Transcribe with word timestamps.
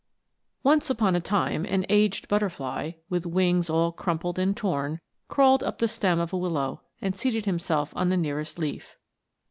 ONCE 0.63 0.89
upon 0.89 1.15
a 1.15 1.19
time 1.19 1.63
an 1.63 1.85
aged 1.87 2.27
butterfly, 2.27 2.93
with 3.07 3.23
wings 3.27 3.69
all 3.69 3.91
crumpled 3.91 4.39
and 4.39 4.57
torn, 4.57 4.99
crawled 5.27 5.61
up 5.61 5.77
the 5.77 5.87
stem 5.87 6.19
of 6.19 6.33
a 6.33 6.37
willow, 6.39 6.81
and 7.01 7.15
seated 7.15 7.45
himself 7.45 7.93
on 7.95 8.09
the 8.09 8.17
nearest 8.17 8.57
leaf. 8.57 8.97